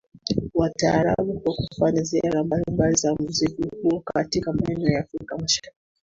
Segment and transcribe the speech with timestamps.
[0.53, 5.75] wa taarab kwa kufanya ziara mbalimbali za muziki huo katika maeneo ya afrika mashariki